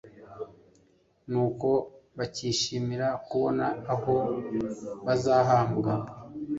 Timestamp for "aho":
3.93-4.15